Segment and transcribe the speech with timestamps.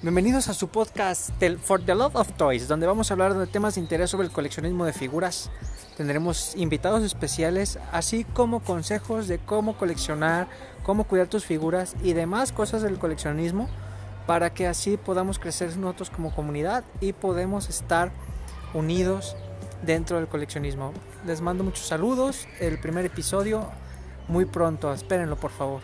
[0.00, 3.74] Bienvenidos a su podcast For the Love of Toys, donde vamos a hablar de temas
[3.74, 5.50] de interés sobre el coleccionismo de figuras.
[5.96, 10.46] Tendremos invitados especiales, así como consejos de cómo coleccionar,
[10.84, 13.68] cómo cuidar tus figuras y demás cosas del coleccionismo,
[14.28, 18.12] para que así podamos crecer nosotros como comunidad y podemos estar
[18.74, 19.34] unidos
[19.82, 20.92] dentro del coleccionismo.
[21.26, 23.68] Les mando muchos saludos, el primer episodio
[24.28, 25.80] muy pronto, espérenlo por favor.